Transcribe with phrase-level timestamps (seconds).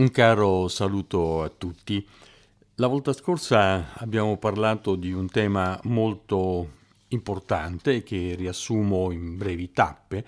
[0.00, 2.02] Un caro saluto a tutti.
[2.76, 6.70] La volta scorsa abbiamo parlato di un tema molto
[7.08, 10.24] importante che riassumo in brevi tappe,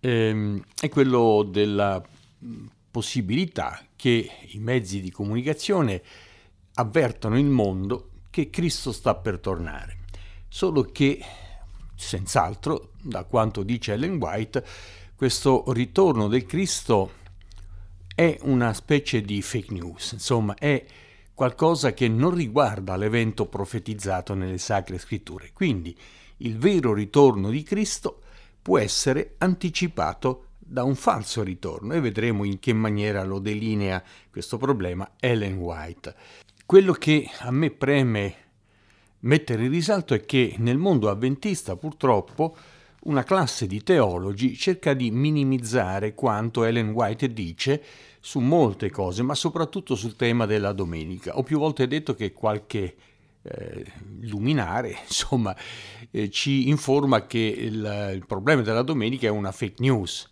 [0.00, 2.02] ehm, è quello della
[2.90, 6.02] possibilità che i mezzi di comunicazione
[6.76, 9.98] avvertano il mondo che Cristo sta per tornare.
[10.48, 11.22] Solo che,
[11.94, 14.64] senz'altro, da quanto dice Ellen White,
[15.14, 17.22] questo ritorno del Cristo
[18.14, 20.84] è una specie di fake news, insomma è
[21.34, 25.50] qualcosa che non riguarda l'evento profetizzato nelle sacre scritture.
[25.52, 25.96] Quindi
[26.38, 28.20] il vero ritorno di Cristo
[28.62, 34.56] può essere anticipato da un falso ritorno e vedremo in che maniera lo delinea questo
[34.56, 36.14] problema Ellen White.
[36.64, 38.34] Quello che a me preme
[39.20, 42.56] mettere in risalto è che nel mondo avventista purtroppo
[43.04, 47.82] una classe di teologi cerca di minimizzare quanto Ellen White dice
[48.20, 51.36] su molte cose, ma soprattutto sul tema della domenica.
[51.36, 52.94] Ho più volte detto che qualche
[53.42, 53.84] eh,
[54.20, 55.54] luminare, insomma,
[56.10, 60.30] eh, ci informa che il, il problema della domenica è una fake news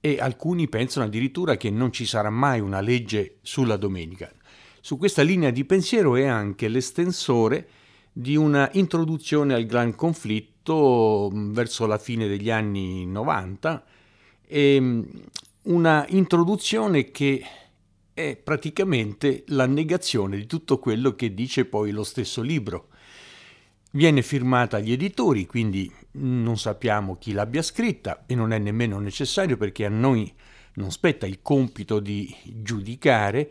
[0.00, 4.30] e alcuni pensano addirittura che non ci sarà mai una legge sulla domenica.
[4.80, 7.68] Su questa linea di pensiero è anche l'estensore
[8.12, 13.84] di una introduzione al gran conflitto mm, verso la fine degli anni 90
[14.46, 15.02] e mm,
[15.62, 17.44] una introduzione che
[18.14, 22.88] è praticamente la negazione di tutto quello che dice poi lo stesso libro.
[23.92, 29.56] Viene firmata agli editori, quindi non sappiamo chi l'abbia scritta e non è nemmeno necessario
[29.56, 30.32] perché a noi
[30.74, 33.50] non spetta il compito di giudicare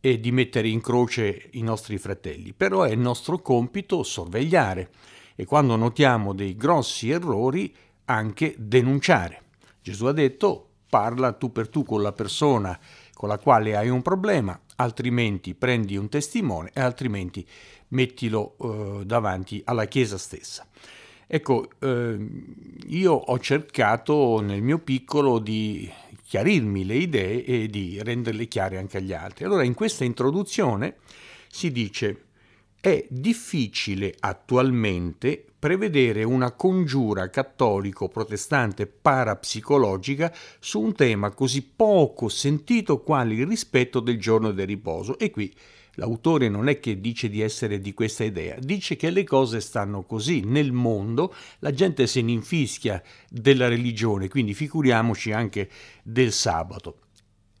[0.00, 4.90] e di mettere in croce i nostri fratelli, però è nostro compito sorvegliare
[5.36, 7.72] e quando notiamo dei grossi errori
[8.06, 9.42] anche denunciare.
[9.80, 12.78] Gesù ha detto parla tu per tu con la persona
[13.12, 17.46] con la quale hai un problema, altrimenti prendi un testimone e altrimenti
[17.88, 20.66] mettilo eh, davanti alla Chiesa stessa.
[21.26, 22.18] Ecco, eh,
[22.88, 25.90] io ho cercato nel mio piccolo di
[26.24, 29.46] chiarirmi le idee e di renderle chiare anche agli altri.
[29.46, 30.96] Allora, in questa introduzione
[31.48, 32.25] si dice
[32.86, 43.34] è difficile attualmente prevedere una congiura cattolico-protestante parapsicologica su un tema così poco sentito quale
[43.34, 45.18] il rispetto del giorno del riposo.
[45.18, 45.52] E qui
[45.98, 50.02] L'autore non è che dice di essere di questa idea, dice che le cose stanno
[50.02, 55.70] così nel mondo, la gente se ne infischia della religione, quindi figuriamoci anche
[56.02, 56.98] del sabato.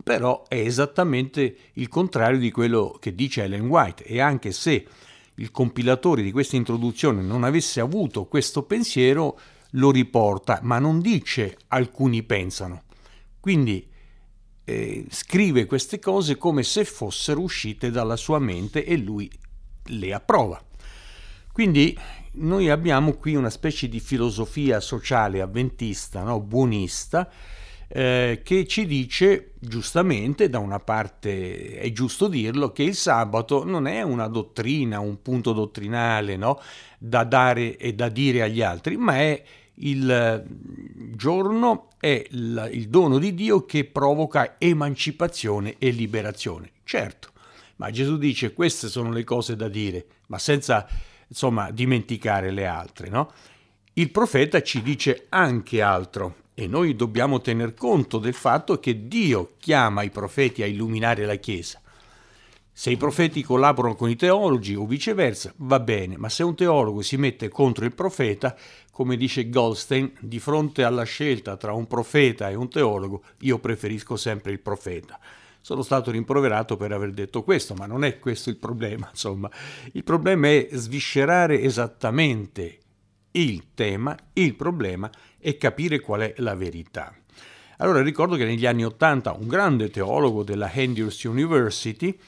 [0.04, 4.86] Però è esattamente il contrario di quello che dice Ellen White e anche se
[5.36, 9.38] il compilatore di questa introduzione non avesse avuto questo pensiero,
[9.70, 12.84] lo riporta, ma non dice alcuni pensano.
[13.40, 13.86] Quindi
[14.64, 19.30] eh, scrive queste cose come se fossero uscite dalla sua mente e lui
[19.84, 20.60] le approva.
[21.52, 21.96] Quindi
[22.32, 26.40] noi abbiamo qui una specie di filosofia sociale avventista, no?
[26.40, 27.30] buonista,
[27.88, 33.86] eh, che ci dice giustamente, da una parte è giusto dirlo, che il sabato non
[33.86, 36.60] è una dottrina, un punto dottrinale no?
[36.98, 39.42] da dare e da dire agli altri, ma è
[39.78, 40.44] il
[41.14, 46.70] giorno è il, il dono di Dio che provoca emancipazione e liberazione.
[46.84, 47.32] Certo,
[47.76, 50.86] ma Gesù dice queste sono le cose da dire, ma senza
[51.28, 53.32] insomma dimenticare le altre, no?
[53.94, 59.56] Il profeta ci dice anche altro e noi dobbiamo tener conto del fatto che Dio
[59.58, 61.82] chiama i profeti a illuminare la Chiesa.
[62.72, 67.02] Se i profeti collaborano con i teologi o viceversa, va bene, ma se un teologo
[67.02, 68.56] si mette contro il profeta,
[68.90, 74.16] come dice Goldstein, di fronte alla scelta tra un profeta e un teologo, io preferisco
[74.16, 75.20] sempre il profeta.
[75.60, 79.50] Sono stato rimproverato per aver detto questo, ma non è questo il problema, insomma.
[79.92, 82.78] Il problema è sviscerare esattamente
[83.32, 85.10] il tema, il problema
[85.46, 87.14] e capire qual è la verità.
[87.76, 92.18] Allora ricordo che negli anni Ottanta un grande teologo della Andrews University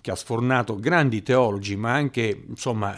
[0.00, 2.94] che ha sfornato grandi teologi, ma anche insomma,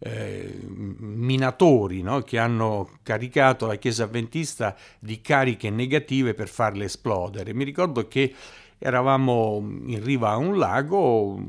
[0.00, 0.58] eh,
[0.98, 2.22] minatori no?
[2.22, 7.54] che hanno caricato la Chiesa Adventista di cariche negative per farle esplodere.
[7.54, 8.34] Mi ricordo che
[8.76, 11.40] eravamo in riva a un lago,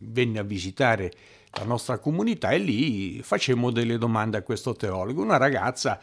[0.00, 1.12] venne a visitare
[1.52, 5.22] la nostra comunità e lì facemmo delle domande a questo teologo.
[5.22, 6.00] Una ragazza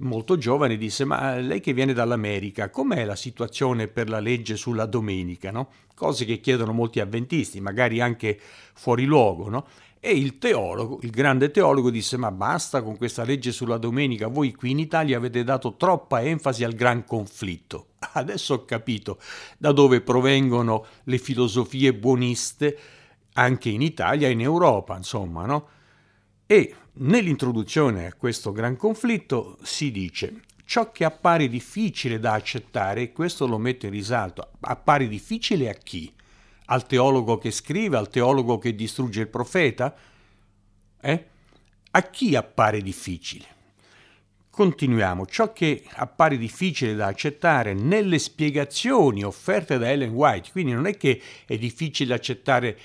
[0.00, 4.86] molto giovane disse ma lei che viene dall'America com'è la situazione per la legge sulla
[4.86, 5.68] domenica no?
[5.94, 8.38] cose che chiedono molti avventisti magari anche
[8.74, 9.66] fuori luogo no?
[10.00, 14.52] e il teologo il grande teologo disse ma basta con questa legge sulla domenica voi
[14.52, 19.18] qui in Italia avete dato troppa enfasi al gran conflitto adesso ho capito
[19.58, 22.78] da dove provengono le filosofie buoniste
[23.34, 25.68] anche in Italia e in Europa, insomma, no?
[26.46, 33.12] E nell'introduzione a questo gran conflitto si dice ciò che appare difficile da accettare, e
[33.12, 36.12] questo lo metto in risalto, appare difficile a chi?
[36.66, 39.94] Al teologo che scrive, al teologo che distrugge il profeta?
[41.00, 41.26] Eh?
[41.90, 43.44] A chi appare difficile?
[44.48, 45.26] Continuiamo.
[45.26, 50.96] Ciò che appare difficile da accettare nelle spiegazioni offerte da Ellen White, quindi non è
[50.96, 52.78] che è difficile accettare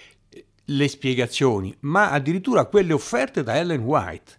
[0.69, 4.37] le spiegazioni, ma addirittura quelle offerte da Ellen White.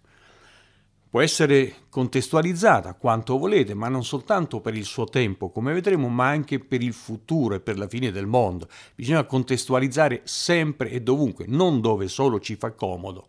[1.09, 6.29] Può essere contestualizzata quanto volete, ma non soltanto per il suo tempo, come vedremo, ma
[6.29, 8.69] anche per il futuro e per la fine del mondo.
[8.95, 13.27] Bisogna contestualizzare sempre e dovunque, non dove solo ci fa comodo.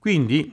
[0.00, 0.52] Quindi,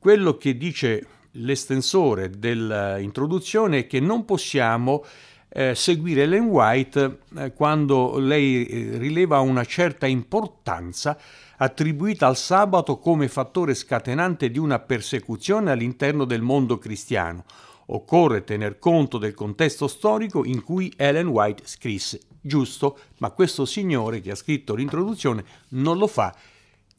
[0.00, 5.04] quello che dice l'estensore dell'introduzione è che non possiamo
[5.48, 11.18] eh, seguire Ellen White eh, quando lei eh, rileva una certa importanza
[11.56, 17.44] attribuita al sabato come fattore scatenante di una persecuzione all'interno del mondo cristiano.
[17.86, 22.20] Occorre tener conto del contesto storico in cui Ellen White scrisse.
[22.40, 26.34] Giusto, ma questo signore che ha scritto l'introduzione non lo fa,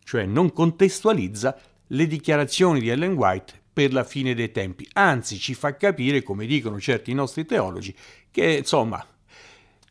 [0.04, 1.58] cioè non contestualizza
[1.88, 6.46] le dichiarazioni di Ellen White per la fine dei tempi, anzi ci fa capire, come
[6.46, 7.96] dicono certi nostri teologi,
[8.32, 9.06] che insomma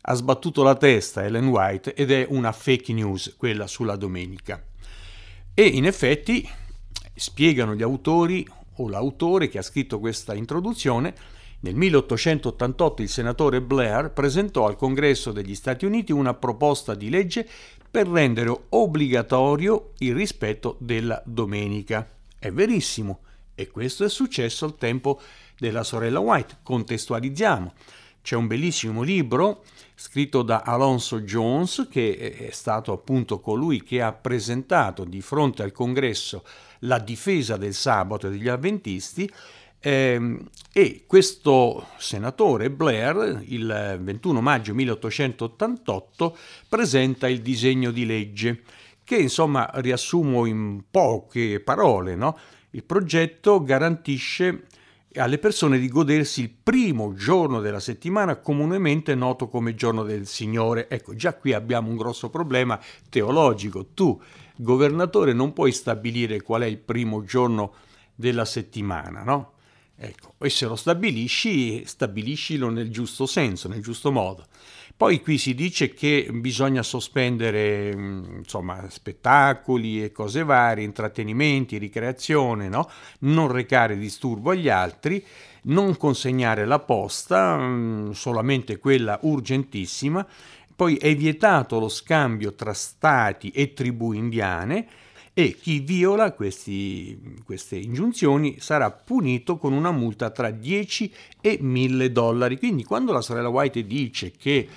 [0.01, 4.63] ha sbattuto la testa Ellen White ed è una fake news quella sulla domenica.
[5.53, 6.49] E in effetti
[7.15, 8.47] spiegano gli autori
[8.77, 11.15] o l'autore che ha scritto questa introduzione,
[11.61, 17.47] nel 1888 il senatore Blair presentò al Congresso degli Stati Uniti una proposta di legge
[17.91, 22.09] per rendere obbligatorio il rispetto della domenica.
[22.39, 23.21] È verissimo,
[23.57, 25.21] e questo è successo al tempo
[25.59, 26.59] della sorella White.
[26.63, 27.73] Contestualizziamo.
[28.29, 29.65] C'è un bellissimo libro
[29.95, 35.73] scritto da Alonso Jones, che è stato appunto colui che ha presentato di fronte al
[35.73, 36.45] congresso
[36.81, 39.33] la difesa del sabato degli avventisti,
[39.81, 46.37] ehm, e questo senatore Blair, il 21 maggio 1888,
[46.69, 48.61] presenta il disegno di legge,
[49.05, 52.39] che insomma riassumo in poche parole, no?
[52.73, 54.67] Il progetto garantisce
[55.15, 60.89] alle persone di godersi il primo giorno della settimana comunemente noto come giorno del Signore.
[60.89, 62.79] Ecco, già qui abbiamo un grosso problema
[63.09, 63.87] teologico.
[63.95, 64.21] Tu,
[64.57, 67.75] governatore, non puoi stabilire qual è il primo giorno
[68.15, 69.53] della settimana, no?
[70.01, 74.47] Ecco, e se lo stabilisci, stabiliscilo nel giusto senso, nel giusto modo.
[74.99, 82.69] Poi qui si dice che bisogna sospendere mm, insomma, spettacoli e cose varie, intrattenimenti, ricreazione,
[82.69, 82.91] no?
[83.21, 85.25] non recare disturbo agli altri,
[85.67, 90.27] non consegnare la posta, mm, solamente quella urgentissima,
[90.75, 94.85] poi è vietato lo scambio tra stati e tribù indiane,
[95.39, 102.11] e chi viola questi, queste ingiunzioni sarà punito con una multa tra 10 e 1000
[102.11, 102.59] dollari.
[102.59, 104.69] Quindi quando la sorella White dice che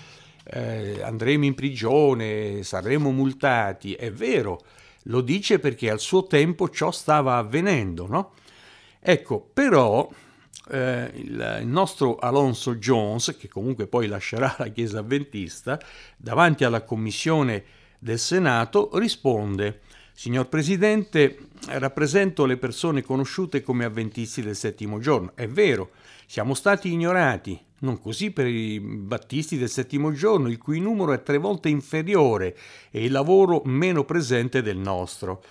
[0.44, 4.62] eh, andremo in prigione, saremo multati, è vero,
[5.06, 8.34] lo dice perché al suo tempo ciò stava avvenendo, no?
[9.00, 10.08] Ecco, però
[10.70, 15.80] eh, il, nostro Alonso Jones, che comunque poi lascerà la Chiesa Adventista,
[16.18, 17.64] davanti alla commissione
[17.98, 19.80] del Senato risponde
[20.14, 21.38] Signor Presidente,
[21.68, 25.32] rappresento le persone conosciute come avventisti del settimo giorno.
[25.36, 25.92] È vero,
[26.28, 31.24] siamo stati ignorati, non così per i battisti del settimo giorno, il cui numero è
[31.24, 32.56] tre volte inferiore
[32.92, 35.44] e il lavoro meno presente del nostro.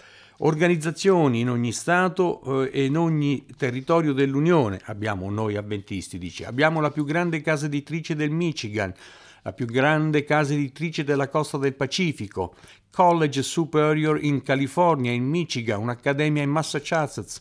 [0.42, 4.80] Organizzazioni in ogni Stato eh, e in ogni territorio dell'Unione.
[4.84, 6.46] Abbiamo noi avventisti, dice.
[6.46, 8.94] Abbiamo la più grande casa editrice del Michigan,
[9.42, 12.54] la più grande casa editrice della costa del Pacifico,
[12.90, 17.40] College Superior in California, in Michigan, un'accademia in Massachusetts,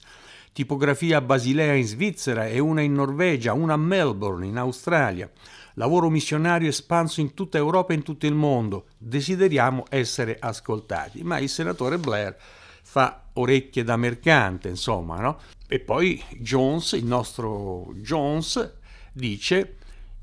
[0.54, 5.30] tipografia a Basilea in Svizzera e una in Norvegia, una a Melbourne in Australia.
[5.76, 8.88] Lavoro missionario espanso in tutta Europa e in tutto il mondo.
[8.98, 11.24] Desideriamo essere ascoltati.
[11.24, 12.36] Ma il senatore Blair
[12.82, 15.40] fa orecchie da mercante, insomma, no?
[15.68, 18.78] E poi Jones, il nostro Jones,
[19.14, 19.78] dice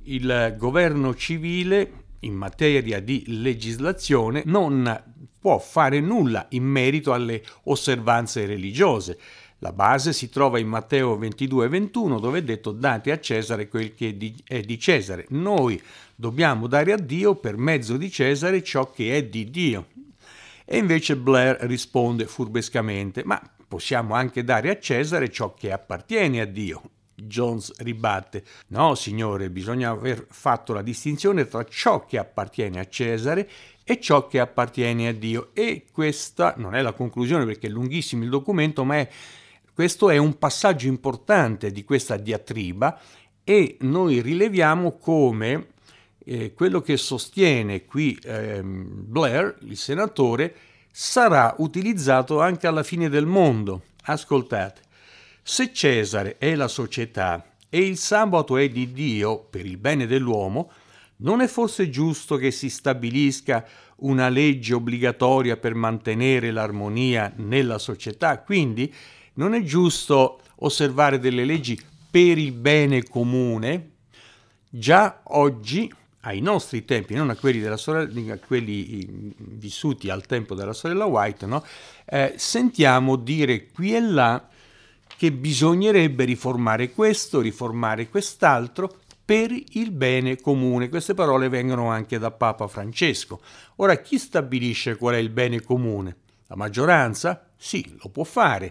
[0.06, 5.02] il governo civile in materia di legislazione non
[5.38, 9.18] può fare nulla in merito alle osservanze religiose.
[9.60, 13.94] La base si trova in Matteo 22 21 dove è detto date a Cesare quel
[13.94, 15.26] che è di Cesare.
[15.30, 15.80] Noi
[16.14, 19.86] dobbiamo dare a Dio per mezzo di Cesare ciò che è di Dio.
[20.64, 26.44] E invece Blair risponde furbescamente ma possiamo anche dare a Cesare ciò che appartiene a
[26.44, 26.82] Dio.
[27.16, 33.48] Jones ribatte, no signore, bisogna aver fatto la distinzione tra ciò che appartiene a Cesare
[33.82, 35.50] e ciò che appartiene a Dio.
[35.52, 39.08] E questa non è la conclusione perché è lunghissimo il documento, ma è,
[39.72, 43.00] questo è un passaggio importante di questa diatriba
[43.42, 45.68] e noi rileviamo come
[46.24, 50.54] eh, quello che sostiene qui eh, Blair, il senatore,
[50.90, 53.82] sarà utilizzato anche alla fine del mondo.
[54.06, 54.80] Ascoltate,
[55.48, 60.72] se Cesare è la società e il sabato è di Dio per il bene dell'uomo,
[61.18, 63.64] non è forse giusto che si stabilisca
[63.98, 68.40] una legge obbligatoria per mantenere l'armonia nella società?
[68.40, 68.92] Quindi
[69.34, 73.90] non è giusto osservare delle leggi per il bene comune?
[74.68, 75.88] Già oggi
[76.22, 81.46] ai nostri tempi, non a quelli, sorella, a quelli vissuti al tempo della sorella White,
[81.46, 81.64] no?
[82.04, 84.48] eh, sentiamo dire qui e là
[85.16, 90.88] che bisognerebbe riformare questo, riformare quest'altro per il bene comune.
[90.88, 93.40] Queste parole vengono anche da Papa Francesco.
[93.76, 96.16] Ora, chi stabilisce qual è il bene comune?
[96.46, 97.48] La maggioranza?
[97.56, 98.70] Sì, lo può fare,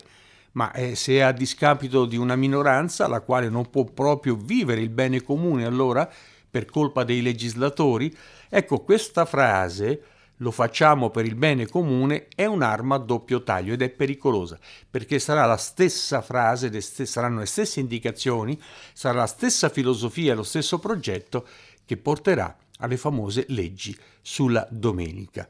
[0.53, 4.79] ma eh, se è a discapito di una minoranza, la quale non può proprio vivere
[4.79, 6.09] il bene comune, allora
[6.49, 8.15] per colpa dei legislatori?
[8.47, 10.01] Ecco, questa frase
[10.37, 15.19] lo facciamo per il bene comune è un'arma a doppio taglio ed è pericolosa perché
[15.19, 18.59] sarà la stessa frase, le stesse, saranno le stesse indicazioni,
[18.93, 21.47] sarà la stessa filosofia, lo stesso progetto
[21.85, 25.47] che porterà alle famose leggi sulla domenica.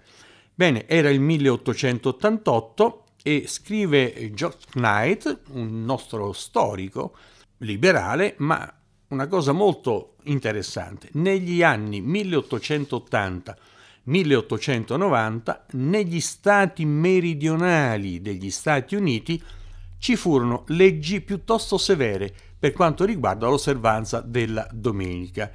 [0.54, 7.16] Bene, era il 1888 e scrive George Knight, un nostro storico
[7.58, 8.72] liberale, ma
[9.08, 11.10] una cosa molto interessante.
[11.14, 12.02] Negli anni
[14.08, 19.42] 1880-1890, negli stati meridionali degli Stati Uniti
[19.98, 25.52] ci furono leggi piuttosto severe per quanto riguarda l'osservanza della domenica.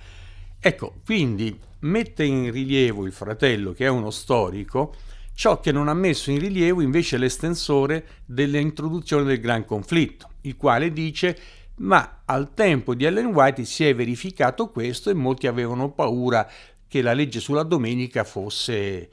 [0.58, 4.94] Ecco, quindi mette in rilievo il fratello, che è uno storico,
[5.34, 10.92] ciò che non ha messo in rilievo invece l'estensore dell'introduzione del gran conflitto, il quale
[10.92, 11.38] dice
[11.80, 16.46] ma al tempo di Ellen White si è verificato questo e molti avevano paura
[16.90, 19.10] che la legge sulla domenica fosse eh,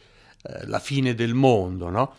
[0.66, 2.12] la fine del mondo, no?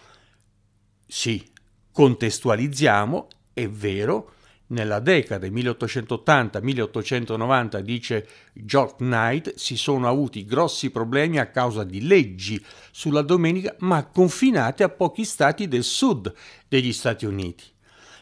[1.04, 1.44] Sì,
[1.90, 4.34] contestualizziamo, è vero,
[4.68, 12.64] nella decada 1880-1890, dice George Knight, si sono avuti grossi problemi a causa di leggi
[12.92, 16.32] sulla domenica, ma confinate a pochi stati del sud
[16.68, 17.64] degli Stati Uniti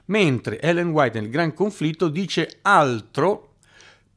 [0.07, 3.57] mentre Ellen White nel Gran Conflitto dice altro,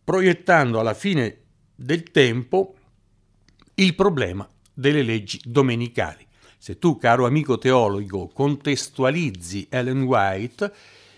[0.03, 1.37] proiettando alla fine
[1.75, 2.75] del tempo
[3.79, 6.25] il problema delle leggi domenicali.
[6.57, 10.73] Se tu, caro amico teologo, contestualizzi Ellen White,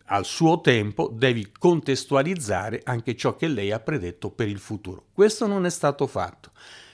[0.05, 5.05] al suo tempo devi contestualizzare anche ciò che lei ha predetto per il futuro.
[5.11, 6.51] Questo non è stato fatto.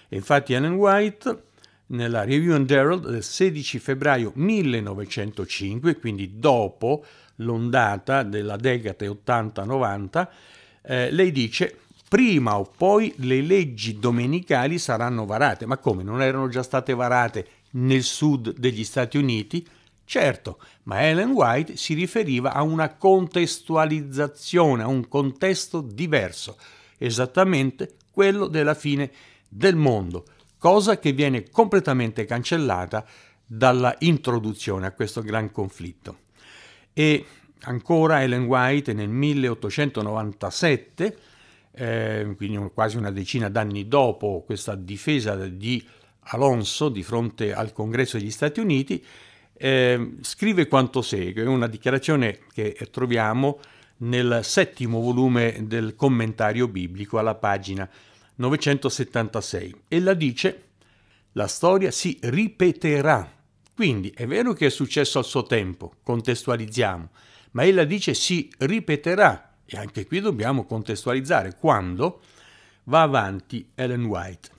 [0.10, 1.44] Infatti Ellen White
[1.88, 7.04] nella Review and Herald del 16 febbraio 1905, quindi dopo
[7.38, 10.28] l'ondata della decade 80-90,
[10.84, 15.66] eh, lei dice prima o poi le leggi domenicali saranno varate.
[15.66, 16.04] Ma come?
[16.04, 19.68] Non erano già state varate nel sud degli Stati Uniti?
[20.06, 26.58] Certo, ma Ellen White si riferiva a una contestualizzazione, a un contesto diverso,
[26.98, 29.12] esattamente quello della fine
[29.50, 30.24] del mondo,
[30.58, 33.06] cosa che viene completamente cancellata
[33.46, 36.20] dalla introduzione a questo gran conflitto.
[36.94, 37.26] E
[37.64, 41.18] ancora Ellen White nel 1897,
[41.78, 45.86] eh, quindi quasi una decina d'anni dopo questa difesa di
[46.30, 49.04] Alonso di fronte al Congresso degli Stati Uniti,
[49.54, 53.60] eh, scrive quanto segue, una dichiarazione che troviamo
[53.98, 57.88] nel settimo volume del commentario biblico alla pagina
[58.36, 60.64] 976 e dice
[61.34, 63.34] la storia si ripeterà.
[63.76, 67.10] Quindi è vero che è successo al suo tempo, contestualizziamo,
[67.52, 72.22] ma ella dice si ripeterà e anche qui dobbiamo contestualizzare quando
[72.86, 74.50] va avanti Ellen White.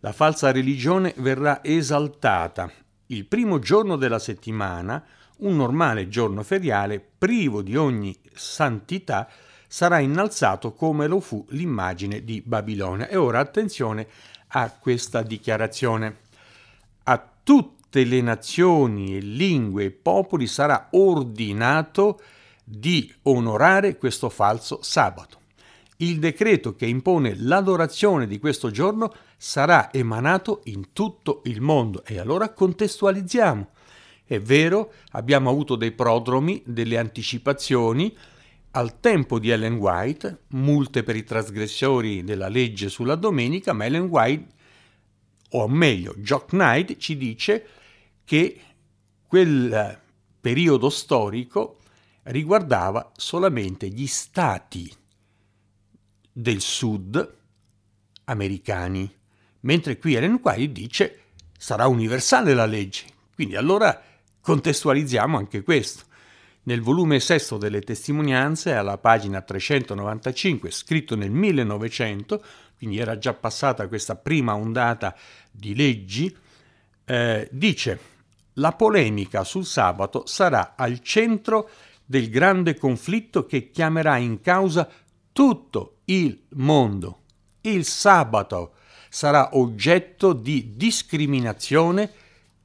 [0.00, 2.72] La falsa religione verrà esaltata
[3.10, 5.02] il primo giorno della settimana,
[5.38, 9.28] un normale giorno feriale privo di ogni santità,
[9.66, 13.08] sarà innalzato come lo fu l'immagine di Babilonia.
[13.08, 14.06] E ora attenzione
[14.48, 16.16] a questa dichiarazione.
[17.04, 22.20] A tutte le nazioni e lingue e popoli sarà ordinato
[22.68, 25.36] di onorare questo falso sabato.
[26.00, 32.18] Il decreto che impone l'adorazione di questo giorno sarà emanato in tutto il mondo e
[32.18, 33.70] allora contestualizziamo.
[34.24, 38.14] È vero, abbiamo avuto dei prodromi, delle anticipazioni,
[38.72, 44.04] al tempo di Ellen White, multe per i trasgressori della legge sulla domenica, ma Ellen
[44.04, 44.54] White,
[45.52, 47.66] o meglio, Jock Knight ci dice
[48.24, 48.60] che
[49.26, 49.98] quel
[50.40, 51.77] periodo storico
[52.28, 54.92] riguardava solamente gli stati
[56.32, 57.36] del sud
[58.24, 59.12] americani,
[59.60, 61.20] mentre qui Ellen White dice
[61.56, 63.04] sarà universale la legge.
[63.34, 64.00] Quindi allora
[64.40, 66.04] contestualizziamo anche questo.
[66.64, 72.44] Nel volume sesto delle testimonianze, alla pagina 395, scritto nel 1900,
[72.76, 75.16] quindi era già passata questa prima ondata
[75.50, 76.36] di leggi,
[77.04, 78.16] eh, dice
[78.54, 81.70] la polemica sul sabato sarà al centro
[82.10, 84.88] del grande conflitto che chiamerà in causa
[85.30, 87.24] tutto il mondo.
[87.60, 88.76] Il sabato
[89.10, 92.10] sarà oggetto di discriminazione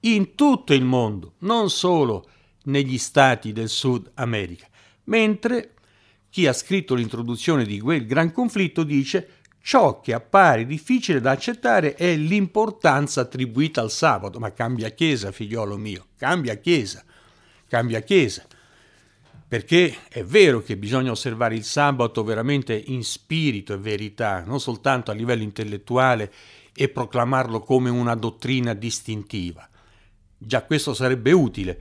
[0.02, 2.30] in tutto il mondo, non solo
[2.64, 4.66] negli stati del Sud America,
[5.06, 5.74] mentre
[6.30, 11.96] chi ha scritto l'introduzione di quel gran conflitto dice ciò che appare difficile da accettare
[11.96, 17.04] è l'importanza attribuita al sabato, ma cambia chiesa, figliolo mio, cambia chiesa,
[17.68, 18.46] cambia chiesa.
[19.54, 25.12] Perché è vero che bisogna osservare il sabato veramente in spirito e verità, non soltanto
[25.12, 26.34] a livello intellettuale
[26.74, 29.70] e proclamarlo come una dottrina distintiva.
[30.36, 31.80] Già questo sarebbe utile,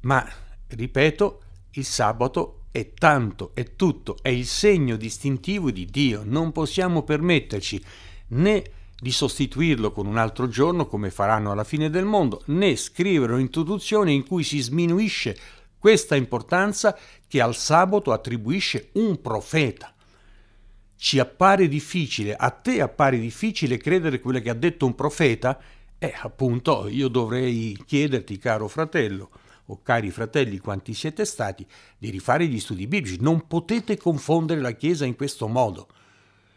[0.00, 0.28] ma,
[0.66, 1.42] ripeto,
[1.74, 6.22] il sabato è tanto, è tutto, è il segno distintivo di Dio.
[6.24, 7.84] Non possiamo permetterci
[8.30, 8.64] né
[8.98, 14.10] di sostituirlo con un altro giorno come faranno alla fine del mondo, né scrivere un'introduzione
[14.10, 15.38] in cui si sminuisce
[15.78, 19.94] questa importanza che al sabato attribuisce un profeta.
[20.96, 25.60] Ci appare difficile, a te appare difficile credere quello che ha detto un profeta?
[25.98, 29.30] Eh, appunto, io dovrei chiederti, caro fratello,
[29.66, 31.66] o cari fratelli quanti siete stati,
[31.98, 33.18] di rifare gli studi biblici.
[33.20, 35.88] Non potete confondere la Chiesa in questo modo.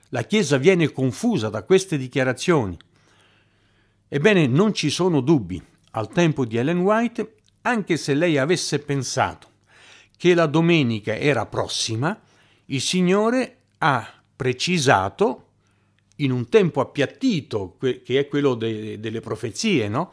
[0.10, 2.78] La Chiesa viene confusa da queste dichiarazioni.
[4.08, 5.62] Ebbene, non ci sono dubbi.
[5.92, 7.36] Al tempo di Ellen White,
[7.70, 9.48] anche se lei avesse pensato
[10.18, 12.20] che la domenica era prossima,
[12.66, 15.46] il Signore ha precisato
[16.18, 20.12] in un tempo appiattito, che è quello de- delle profezie, no?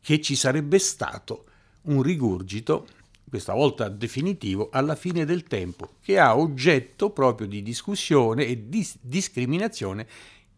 [0.00, 1.44] che ci sarebbe stato
[1.82, 2.86] un rigurgito,
[3.28, 8.86] questa volta definitivo, alla fine del tempo, che ha oggetto proprio di discussione e di
[9.00, 10.06] discriminazione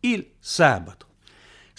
[0.01, 1.10] il sabato.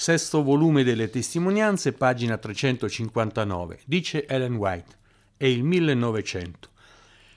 [0.01, 4.95] Sesto volume delle testimonianze, pagina 359, dice Ellen White,
[5.37, 6.69] è il 1900.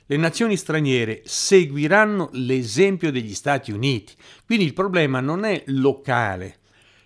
[0.06, 4.14] Le nazioni straniere seguiranno l'esempio degli Stati Uniti,
[4.46, 6.60] quindi il problema non è locale,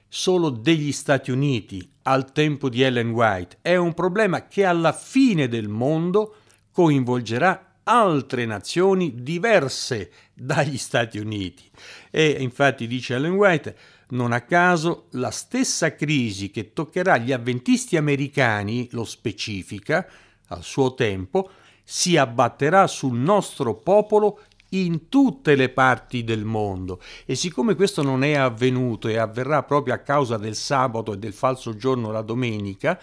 [0.06, 5.48] solo degli Stati Uniti al tempo di Ellen White, è un problema che alla fine
[5.48, 6.36] del mondo
[6.70, 11.68] coinvolgerà altre nazioni diverse dagli Stati Uniti.
[12.12, 13.76] E infatti dice Ellen White,
[14.10, 20.06] non a caso la stessa crisi che toccherà gli avventisti americani, lo specifica,
[20.48, 21.50] al suo tempo,
[21.84, 24.40] si abbatterà sul nostro popolo
[24.70, 27.00] in tutte le parti del mondo.
[27.24, 31.32] E siccome questo non è avvenuto e avverrà proprio a causa del sabato e del
[31.32, 33.00] falso giorno la domenica,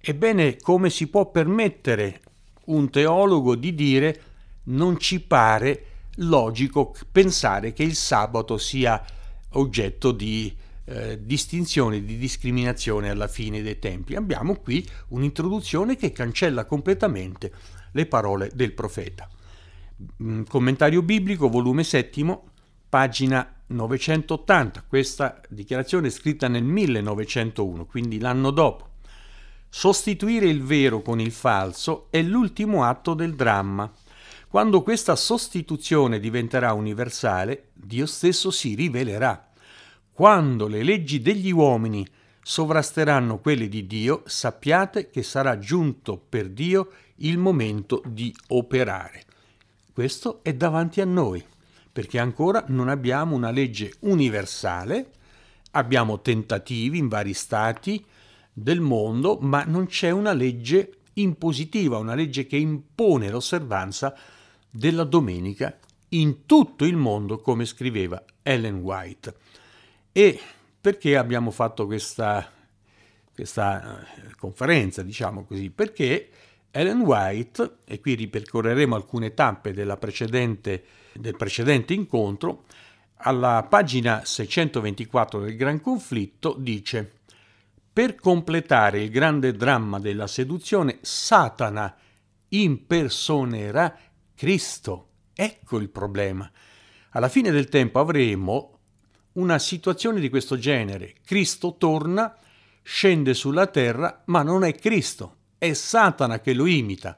[0.00, 2.20] ebbene come si può permettere
[2.66, 4.22] un teologo di dire
[4.64, 5.84] non ci pare
[6.16, 9.02] logico pensare che il sabato sia
[9.50, 14.14] oggetto di eh, distinzione, di discriminazione alla fine dei tempi.
[14.14, 17.52] Abbiamo qui un'introduzione che cancella completamente
[17.92, 19.28] le parole del profeta.
[20.22, 22.50] Mm, commentario biblico, volume settimo,
[22.88, 24.84] pagina 980.
[24.86, 28.86] Questa dichiarazione è scritta nel 1901, quindi l'anno dopo.
[29.68, 33.92] Sostituire il vero con il falso è l'ultimo atto del dramma.
[34.50, 39.50] Quando questa sostituzione diventerà universale, Dio stesso si rivelerà.
[40.10, 42.06] Quando le leggi degli uomini
[42.42, 49.24] sovrasteranno quelle di Dio, sappiate che sarà giunto per Dio il momento di operare.
[49.92, 51.44] Questo è davanti a noi,
[51.92, 55.10] perché ancora non abbiamo una legge universale,
[55.72, 58.02] abbiamo tentativi in vari stati
[58.50, 64.16] del mondo, ma non c'è una legge impositiva, una legge che impone l'osservanza
[64.70, 65.78] della domenica
[66.10, 69.34] in tutto il mondo, come scriveva Ellen White.
[70.12, 70.40] E
[70.80, 72.50] perché abbiamo fatto questa,
[73.34, 75.70] questa eh, conferenza, diciamo così?
[75.70, 76.30] Perché
[76.70, 82.64] Ellen White, e qui ripercorreremo alcune tappe precedente, del precedente incontro,
[83.20, 87.18] alla pagina 624 del Gran Conflitto dice
[87.98, 91.96] per completare il grande dramma della seduzione, Satana
[92.50, 93.98] impersonerà
[94.38, 95.08] Cristo
[95.40, 96.50] Ecco il problema.
[97.10, 98.78] Alla fine del tempo avremo
[99.34, 101.14] una situazione di questo genere.
[101.24, 102.36] Cristo torna,
[102.82, 107.16] scende sulla terra, ma non è Cristo, è Satana che lo imita,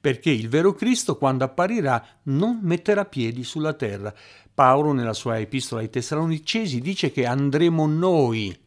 [0.00, 4.12] perché il vero Cristo quando apparirà non metterà piedi sulla terra.
[4.52, 8.58] Paolo nella sua epistola ai Tessalonicesi dice che andremo noi,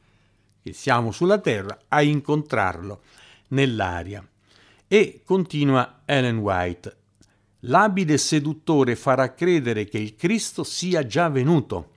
[0.64, 3.02] che siamo sulla terra, a incontrarlo
[3.50, 4.26] nell'aria.
[4.88, 7.03] E continua Ellen White,
[7.66, 11.92] l'abile seduttore farà credere che il Cristo sia già venuto.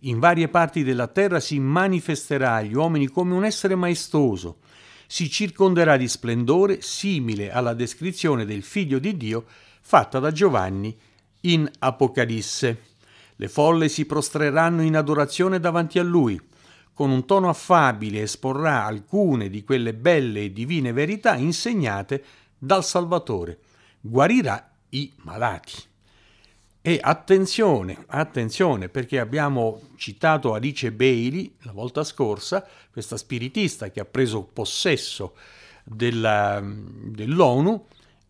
[0.00, 4.58] In varie parti della terra si manifesterà agli uomini come un essere maestoso,
[5.06, 9.44] si circonderà di splendore simile alla descrizione del Figlio di Dio
[9.82, 10.96] fatta da Giovanni
[11.40, 12.82] in Apocalisse.
[13.36, 16.40] Le folle si prostreranno in adorazione davanti a lui.
[16.94, 22.24] Con un tono affabile esporrà alcune di quelle belle e divine verità insegnate
[22.56, 23.58] dal Salvatore.
[24.00, 25.90] Guarirà i malati.
[26.84, 34.04] E attenzione, attenzione, perché abbiamo citato Alice Bailey la volta scorsa, questa spiritista che ha
[34.04, 35.36] preso possesso
[35.84, 37.86] della, dell'ONU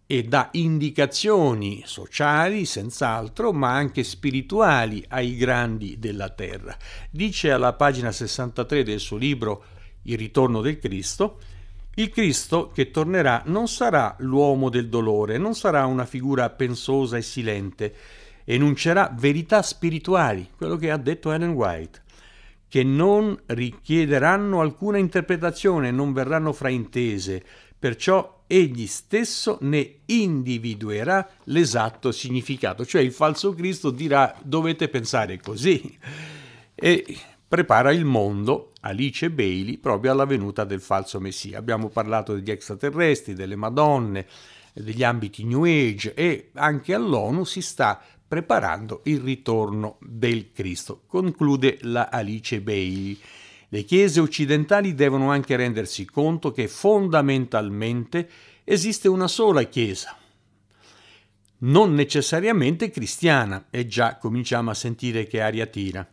[0.07, 6.77] e dà indicazioni sociali, senz'altro, ma anche spirituali ai grandi della terra.
[7.11, 9.65] Dice alla pagina 63 del suo libro
[10.03, 11.39] Il ritorno del Cristo,
[11.97, 17.23] il Cristo che tornerà non sarà l'uomo del dolore, non sarà una figura pensosa e
[17.23, 17.95] silente,
[18.45, 22.03] enuncerà verità spirituali, quello che ha detto Ellen White,
[22.69, 27.45] che non richiederanno alcuna interpretazione, non verranno fraintese,
[27.79, 35.99] perciò egli stesso ne individuerà l'esatto significato, cioè il falso Cristo dirà dovete pensare così
[36.75, 37.05] e
[37.53, 41.59] prepara il mondo, Alice Bailey, proprio alla venuta del falso Messia.
[41.59, 44.27] Abbiamo parlato degli extraterrestri, delle Madonne,
[44.73, 51.03] degli ambiti New Age e anche all'ONU si sta preparando il ritorno del Cristo.
[51.07, 53.21] Conclude la Alice Bailey.
[53.69, 58.31] Le chiese occidentali devono anche rendersi conto che fondamentalmente
[58.65, 60.17] esiste una sola chiesa,
[61.59, 66.12] non necessariamente cristiana, e già cominciamo a sentire che aria tira.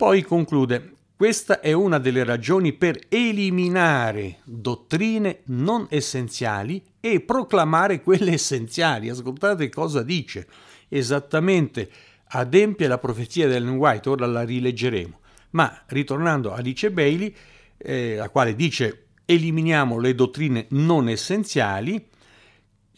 [0.00, 8.32] Poi conclude, questa è una delle ragioni per eliminare dottrine non essenziali e proclamare quelle
[8.32, 9.10] essenziali.
[9.10, 10.48] Ascoltate cosa dice
[10.88, 11.90] esattamente
[12.28, 15.20] adempie la profezia di Ellen White, ora la rileggeremo.
[15.50, 17.36] Ma ritornando a Alice Bailey,
[17.76, 22.08] eh, la quale dice eliminiamo le dottrine non essenziali,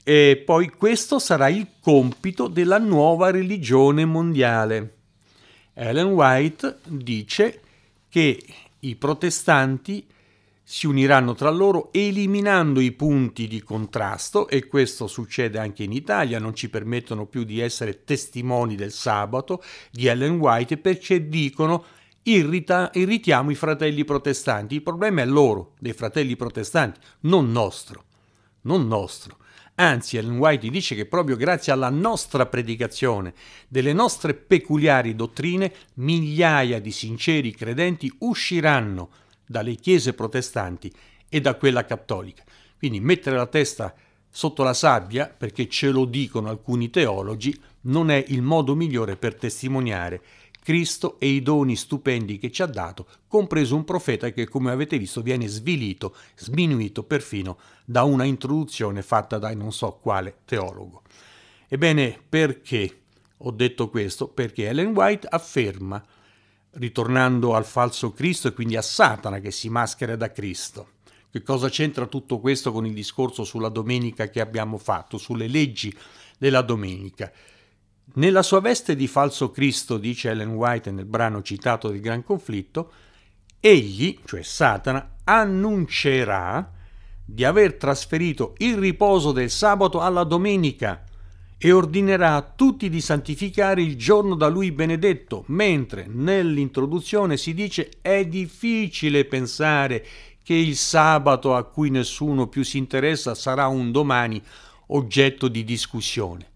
[0.04, 4.98] e poi questo sarà il compito della nuova religione mondiale.
[5.74, 7.61] Ellen White dice
[8.08, 8.44] che
[8.80, 10.06] i protestanti
[10.62, 16.38] si uniranno tra loro eliminando i punti di contrasto e questo succede anche in Italia,
[16.38, 21.85] non ci permettono più di essere testimoni del sabato di Ellen White perché dicono
[22.22, 24.76] irrita, irritiamo i fratelli protestanti.
[24.76, 28.04] Il problema è loro, dei fratelli protestanti, non nostro,
[28.62, 29.38] non nostro.
[29.82, 33.34] Anzi, Ellen White dice che proprio grazie alla nostra predicazione,
[33.66, 39.10] delle nostre peculiari dottrine, migliaia di sinceri credenti usciranno
[39.44, 40.92] dalle chiese protestanti
[41.28, 42.44] e da quella cattolica.
[42.78, 43.92] Quindi mettere la testa
[44.30, 49.34] sotto la sabbia, perché ce lo dicono alcuni teologi, non è il modo migliore per
[49.34, 50.22] testimoniare
[50.62, 54.96] Cristo e i doni stupendi che ci ha dato, compreso un profeta che, come avete
[54.96, 61.03] visto, viene svilito, sminuito perfino da una introduzione fatta da non so quale teologo.
[61.66, 63.01] Ebbene, perché
[63.38, 64.29] ho detto questo?
[64.29, 66.01] Perché Ellen White afferma
[66.75, 70.90] ritornando al falso Cristo e quindi a Satana che si maschera da Cristo.
[71.31, 75.92] Che cosa c'entra tutto questo con il discorso sulla domenica che abbiamo fatto, sulle leggi
[76.38, 77.33] della domenica?
[78.14, 82.92] Nella sua veste di falso Cristo, dice Ellen White nel brano citato del Gran Conflitto,
[83.58, 86.70] egli, cioè Satana, annuncerà
[87.24, 91.04] di aver trasferito il riposo del sabato alla domenica
[91.56, 97.88] e ordinerà a tutti di santificare il giorno da lui benedetto, mentre nell'introduzione si dice
[98.02, 100.04] è difficile pensare
[100.42, 104.42] che il sabato a cui nessuno più si interessa sarà un domani
[104.88, 106.51] oggetto di discussione.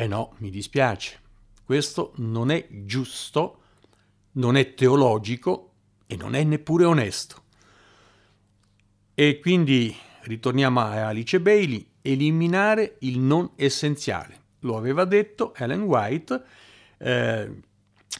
[0.00, 1.18] Eh no, mi dispiace,
[1.64, 3.62] questo non è giusto,
[4.34, 5.72] non è teologico
[6.06, 7.42] e non è neppure onesto.
[9.12, 14.40] E quindi ritorniamo a Alice Bailey, eliminare il non essenziale.
[14.60, 16.44] Lo aveva detto Ellen White,
[16.98, 17.60] eh,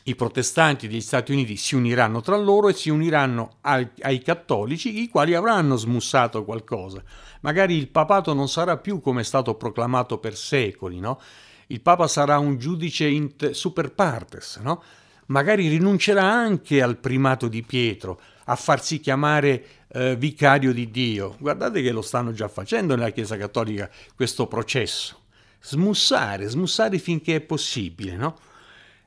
[0.03, 5.01] i protestanti degli Stati Uniti si uniranno tra loro e si uniranno ai, ai, cattolici,
[5.01, 7.05] i quali avranno smussato qualcosa.
[7.43, 11.21] Magari il papato non sarà più come è stato proclamato per secoli, no?
[11.69, 14.83] Il Papa sarà un giudice inter- super partes, no?
[15.27, 21.37] magari rinuncerà anche al primato di Pietro, a farsi chiamare eh, vicario di Dio.
[21.39, 25.23] Guardate che lo stanno già facendo nella Chiesa Cattolica questo processo.
[25.61, 28.39] Smussare, smussare finché è possibile, no?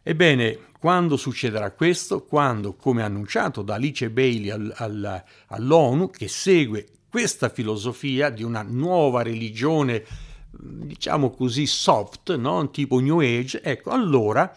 [0.03, 2.23] Ebbene, quando succederà questo?
[2.23, 8.63] Quando, come annunciato da Alice Bailey al, al, all'ONU, che segue questa filosofia di una
[8.63, 10.03] nuova religione,
[10.51, 12.69] diciamo così, soft, no?
[12.71, 14.53] tipo New Age, ecco, allora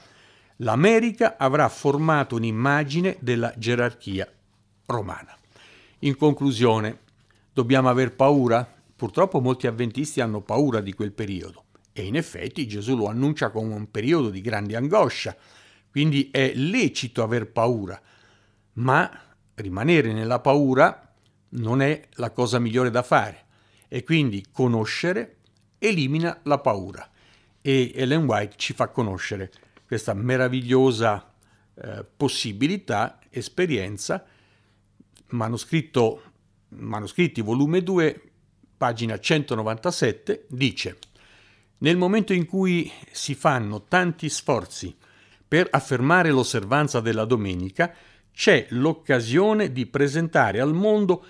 [0.58, 4.30] l'America avrà formato un'immagine della gerarchia
[4.86, 5.36] romana.
[6.00, 6.98] In conclusione,
[7.52, 8.68] dobbiamo aver paura?
[8.96, 11.64] Purtroppo molti avventisti hanno paura di quel periodo
[11.96, 15.36] e in effetti Gesù lo annuncia come un periodo di grande angoscia,
[15.90, 18.00] quindi è lecito aver paura,
[18.74, 19.08] ma
[19.54, 21.14] rimanere nella paura
[21.50, 23.44] non è la cosa migliore da fare
[23.86, 25.36] e quindi conoscere
[25.86, 27.08] elimina la paura
[27.60, 29.50] e Ellen White ci fa conoscere
[29.86, 31.32] questa meravigliosa
[31.74, 34.24] eh, possibilità, esperienza,
[35.28, 36.22] manoscritto,
[36.68, 38.30] manoscritti volume 2,
[38.76, 40.98] pagina 197, dice
[41.78, 44.96] nel momento in cui si fanno tanti sforzi
[45.46, 47.92] per affermare l'osservanza della domenica,
[48.32, 51.26] c'è l'occasione di presentare al mondo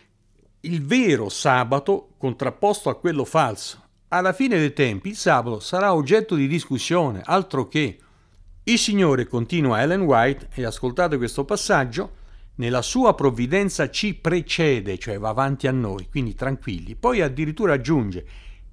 [0.61, 3.83] il vero sabato contrapposto a quello falso.
[4.15, 7.99] Alla fine dei tempi il sabato sarà oggetto di discussione, altro che.
[8.63, 12.13] Il Signore, continua Ellen White, e ascoltate questo passaggio,
[12.55, 16.95] nella sua provvidenza ci precede, cioè va avanti a noi, quindi tranquilli.
[16.95, 18.25] Poi addirittura aggiunge,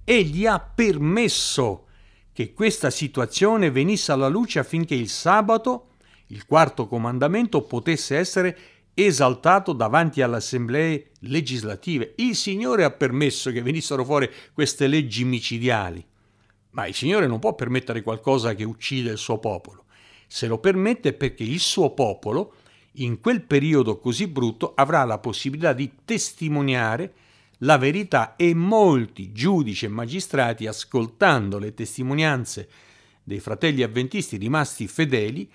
[0.04, 1.88] egli ha permesso
[2.32, 5.88] che questa situazione venisse alla luce affinché il sabato,
[6.28, 8.58] il quarto comandamento, potesse essere
[9.06, 12.14] esaltato davanti alle assemblee legislative.
[12.18, 16.04] Il Signore ha permesso che venissero fuori queste leggi micidiali,
[16.72, 19.86] ma il Signore non può permettere qualcosa che uccide il suo popolo.
[20.28, 22.54] Se lo permette perché il suo popolo,
[22.96, 27.14] in quel periodo così brutto, avrà la possibilità di testimoniare
[27.60, 32.70] la verità e molti giudici e magistrati, ascoltando le testimonianze
[33.24, 35.50] dei fratelli avventisti rimasti fedeli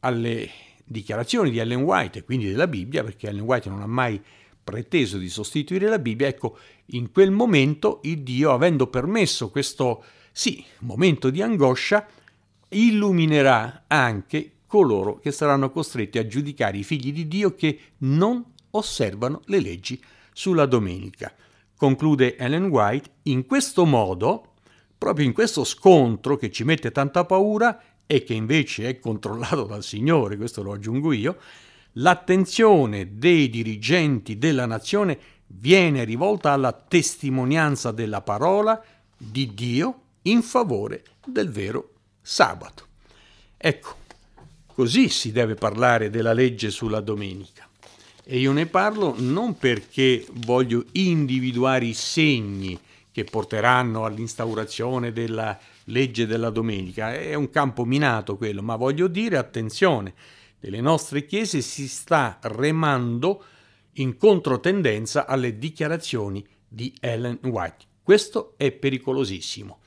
[0.00, 0.50] alle
[0.84, 4.20] dichiarazioni di Ellen White e quindi della Bibbia, perché Ellen White non ha mai
[4.62, 10.64] preteso di sostituire la Bibbia, ecco, in quel momento il Dio, avendo permesso questo, sì,
[10.80, 12.06] momento di angoscia,
[12.70, 19.42] illuminerà anche coloro che saranno costretti a giudicare i figli di Dio che non osservano
[19.46, 21.32] le leggi sulla domenica.
[21.76, 24.54] Conclude Ellen White, in questo modo,
[24.96, 29.82] proprio in questo scontro che ci mette tanta paura e che invece è controllato dal
[29.82, 31.36] Signore, questo lo aggiungo io,
[31.92, 38.82] l'attenzione dei dirigenti della nazione viene rivolta alla testimonianza della parola
[39.16, 41.90] di Dio in favore del vero
[42.20, 42.86] sabato.
[43.56, 43.96] Ecco,
[44.66, 47.68] così si deve parlare della legge sulla domenica.
[48.26, 52.78] E io ne parlo non perché voglio individuare i segni
[53.14, 59.36] che porteranno all'instaurazione della legge della domenica, è un campo minato quello, ma voglio dire
[59.36, 60.12] attenzione,
[60.58, 63.44] nelle nostre chiese si sta remando
[63.92, 67.84] in controtendenza alle dichiarazioni di Ellen White.
[68.02, 69.78] Questo è pericolosissimo,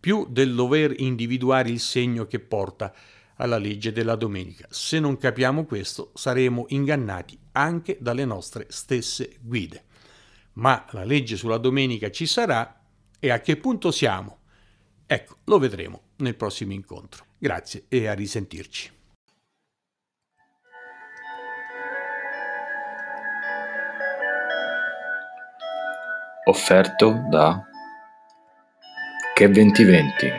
[0.00, 2.92] più del dover individuare il segno che porta
[3.36, 4.66] alla legge della domenica.
[4.70, 9.84] Se non capiamo questo saremo ingannati anche dalle nostre stesse guide.
[10.54, 12.80] Ma la legge sulla domenica ci sarà
[13.18, 14.40] e a che punto siamo?
[15.06, 17.24] Ecco, lo vedremo nel prossimo incontro.
[17.38, 18.90] Grazie e a risentirci.
[26.44, 27.64] Offerto da
[29.34, 30.30] Che 2020,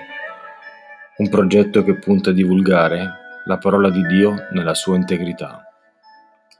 [1.17, 5.62] un progetto che punta a divulgare la parola di Dio nella sua integrità.